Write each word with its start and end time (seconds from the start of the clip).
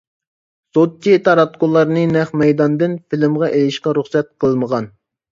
سوتچى 0.75 1.11
تاراتقۇلارنى 1.25 2.05
نەق 2.13 2.31
مەيداندىن 2.41 2.95
فىلىمغا 3.11 3.49
ئىلىشقا 3.59 3.93
رۇخسەت 3.99 4.31
قىلمىغان. 4.45 4.89